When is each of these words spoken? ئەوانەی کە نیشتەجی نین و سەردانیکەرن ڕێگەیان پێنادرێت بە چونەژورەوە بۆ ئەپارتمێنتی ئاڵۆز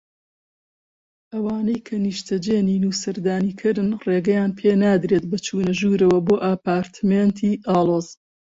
ئەوانەی 1.33 1.79
کە 1.87 1.95
نیشتەجی 2.05 2.65
نین 2.67 2.83
و 2.87 2.97
سەردانیکەرن 3.01 3.89
ڕێگەیان 4.05 4.51
پێنادرێت 4.59 5.23
بە 5.31 5.37
چونەژورەوە 5.45 6.19
بۆ 6.27 6.35
ئەپارتمێنتی 6.45 7.59
ئاڵۆز 7.67 8.07